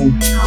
Thank 0.00 0.30
you. 0.30 0.39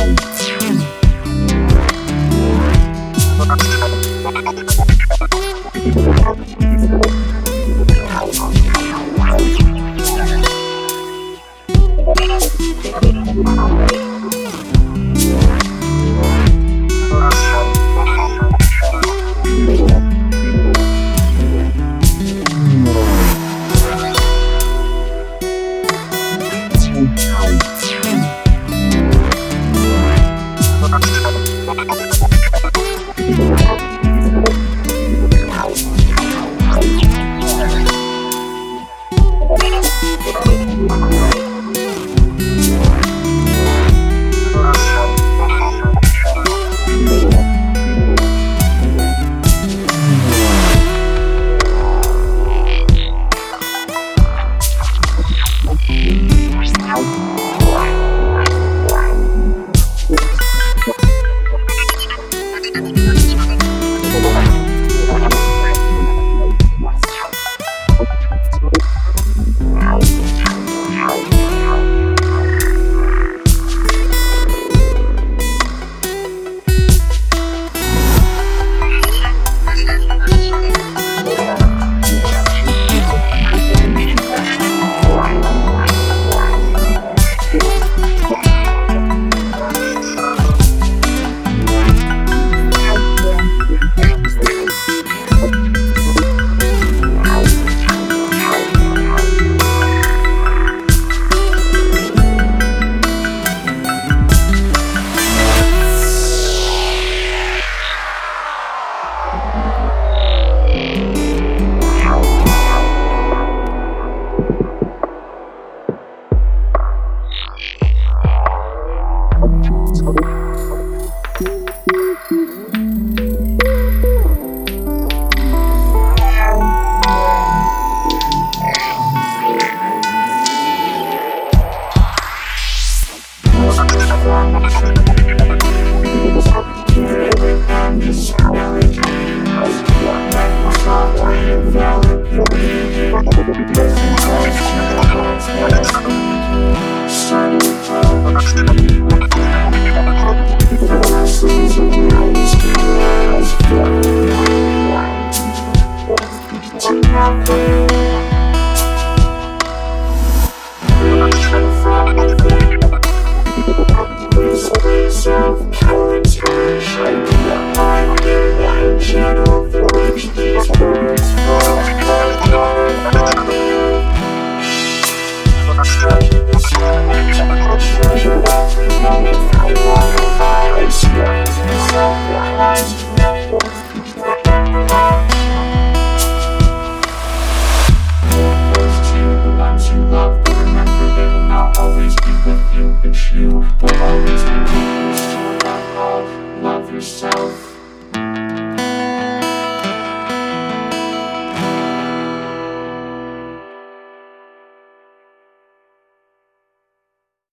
Yes, 138.00 138.43